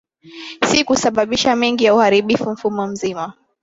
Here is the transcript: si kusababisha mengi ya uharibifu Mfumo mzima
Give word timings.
si 0.67 0.83
kusababisha 0.83 1.55
mengi 1.55 1.83
ya 1.83 1.95
uharibifu 1.95 2.51
Mfumo 2.51 2.87
mzima 2.87 3.33